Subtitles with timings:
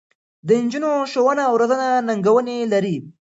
[0.47, 2.95] د نجونو ښوونه او روزنه ننګونې لري.